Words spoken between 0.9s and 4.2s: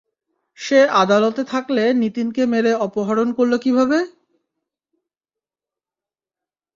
আদালতে থাকলে নিতিনকে মেরে অপহরণ করল কীভাবে?